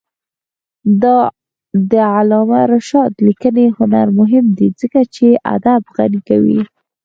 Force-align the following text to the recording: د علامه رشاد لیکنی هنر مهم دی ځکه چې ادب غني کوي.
د 1.91 1.93
علامه 2.15 2.61
رشاد 2.73 3.11
لیکنی 3.27 3.65
هنر 3.77 4.07
مهم 4.19 4.45
دی 4.57 4.67
ځکه 4.81 4.99
چې 5.15 5.27
ادب 5.55 5.81
غني 5.95 6.21
کوي. 6.29 6.59